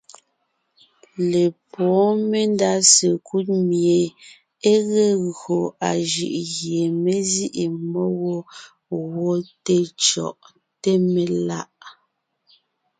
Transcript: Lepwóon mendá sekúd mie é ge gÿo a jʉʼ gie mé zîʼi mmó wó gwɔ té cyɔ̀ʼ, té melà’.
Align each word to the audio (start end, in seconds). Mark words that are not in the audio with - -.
Lepwóon 1.31 2.15
mendá 2.31 2.71
sekúd 2.95 3.45
mie 3.69 4.01
é 4.73 4.75
ge 4.89 5.07
gÿo 5.39 5.59
a 5.87 5.89
jʉʼ 6.09 6.35
gie 6.53 6.81
mé 7.03 7.15
zîʼi 7.31 7.63
mmó 7.77 8.03
wó 8.21 8.35
gwɔ 9.13 9.33
té 9.65 9.75
cyɔ̀ʼ, 10.05 10.39
té 10.81 10.91
melà’. 11.13 11.61